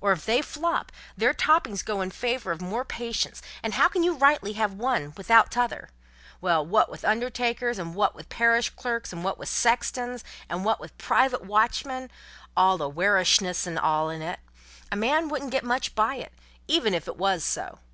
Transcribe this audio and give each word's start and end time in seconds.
Or, 0.00 0.12
if 0.12 0.24
they 0.24 0.40
flop, 0.40 0.90
their 1.14 1.34
floppings 1.34 1.82
goes 1.82 2.02
in 2.04 2.10
favour 2.10 2.52
of 2.52 2.62
more 2.62 2.86
patients, 2.86 3.42
and 3.62 3.74
how 3.74 3.86
can 3.90 4.02
you 4.02 4.14
rightly 4.16 4.54
have 4.54 4.72
one 4.72 5.12
without 5.14 5.50
t'other? 5.50 5.90
Then, 6.42 6.70
wot 6.70 6.90
with 6.90 7.04
undertakers, 7.04 7.78
and 7.78 7.94
wot 7.94 8.14
with 8.14 8.30
parish 8.30 8.70
clerks, 8.70 9.12
and 9.12 9.22
wot 9.22 9.36
with 9.36 9.50
sextons, 9.50 10.24
and 10.48 10.64
wot 10.64 10.80
with 10.80 10.96
private 10.96 11.44
watchmen 11.44 12.10
(all 12.56 12.78
awaricious 12.78 13.66
and 13.66 13.78
all 13.78 14.08
in 14.08 14.22
it), 14.22 14.40
a 14.90 14.96
man 14.96 15.28
wouldn't 15.28 15.52
get 15.52 15.64
much 15.64 15.94
by 15.94 16.14
it, 16.14 16.32
even 16.66 16.94
if 16.94 17.06
it 17.06 17.18
wos 17.18 17.44
so. 17.44 17.78